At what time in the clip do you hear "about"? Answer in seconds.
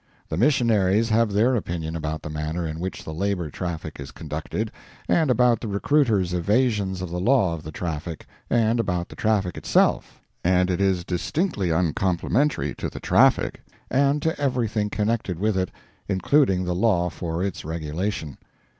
1.95-2.23, 5.29-5.61, 8.79-9.09